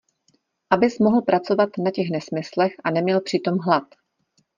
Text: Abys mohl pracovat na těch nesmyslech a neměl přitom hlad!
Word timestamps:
Abys 0.69 0.99
mohl 0.99 1.21
pracovat 1.21 1.69
na 1.77 1.91
těch 1.91 2.09
nesmyslech 2.09 2.73
a 2.83 2.91
neměl 2.91 3.21
přitom 3.21 3.57
hlad! 3.57 3.83